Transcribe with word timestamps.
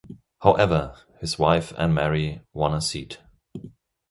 However, 0.39 0.97
his 1.19 1.37
wife 1.37 1.73
Anne-Marie 1.77 2.41
won 2.53 2.73
a 2.73 2.81
seat. 2.81 3.19